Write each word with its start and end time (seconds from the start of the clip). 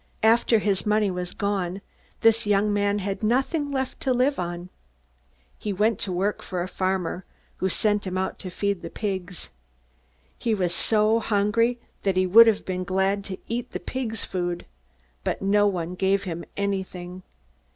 After 0.23 0.57
his 0.57 0.83
money 0.83 1.11
was 1.11 1.31
gone, 1.35 1.79
this 2.21 2.47
young 2.47 2.73
man 2.73 2.97
had 2.97 3.21
nothing 3.21 3.69
left 3.69 3.99
to 3.99 4.11
live 4.11 4.39
on. 4.39 4.69
He 5.59 5.71
went 5.71 5.99
to 5.99 6.11
work 6.11 6.41
for 6.41 6.63
a 6.63 6.67
farmer, 6.67 7.23
who 7.57 7.69
sent 7.69 8.07
him 8.07 8.17
out 8.17 8.39
to 8.39 8.49
feed 8.49 8.81
the 8.81 8.89
pigs. 8.89 9.51
He 10.39 10.55
was 10.55 10.73
so 10.73 11.19
hungry 11.19 11.77
that 12.01 12.17
he 12.17 12.25
would 12.25 12.47
have 12.47 12.65
been 12.65 12.83
glad 12.83 13.23
to 13.25 13.37
eat 13.47 13.73
the 13.73 13.79
pigs' 13.79 14.25
food, 14.25 14.65
but 15.23 15.39
no 15.39 15.67
one 15.67 15.93
gave 15.93 16.23
him 16.23 16.45
anything. 16.57 17.21